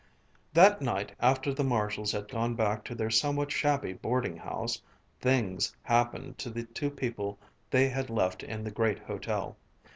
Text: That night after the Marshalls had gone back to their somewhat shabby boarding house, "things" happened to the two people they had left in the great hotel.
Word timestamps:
That 0.53 0.81
night 0.81 1.13
after 1.19 1.53
the 1.53 1.63
Marshalls 1.63 2.11
had 2.11 2.27
gone 2.27 2.55
back 2.55 2.83
to 2.85 2.95
their 2.95 3.11
somewhat 3.11 3.51
shabby 3.51 3.93
boarding 3.93 4.35
house, 4.35 4.81
"things" 5.19 5.75
happened 5.83 6.39
to 6.39 6.49
the 6.49 6.63
two 6.63 6.89
people 6.89 7.37
they 7.69 7.87
had 7.87 8.09
left 8.09 8.41
in 8.41 8.63
the 8.63 8.71
great 8.71 8.97
hotel. 8.97 9.57